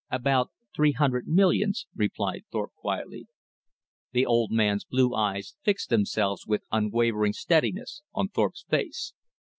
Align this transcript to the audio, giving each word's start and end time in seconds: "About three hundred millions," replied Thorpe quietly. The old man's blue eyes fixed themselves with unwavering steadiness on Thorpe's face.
"About 0.09 0.49
three 0.75 0.93
hundred 0.93 1.27
millions," 1.27 1.85
replied 1.93 2.41
Thorpe 2.51 2.73
quietly. 2.73 3.27
The 4.13 4.25
old 4.25 4.49
man's 4.51 4.83
blue 4.83 5.13
eyes 5.13 5.53
fixed 5.61 5.91
themselves 5.91 6.47
with 6.47 6.63
unwavering 6.71 7.33
steadiness 7.33 8.01
on 8.11 8.29
Thorpe's 8.29 8.65
face. 8.67 9.13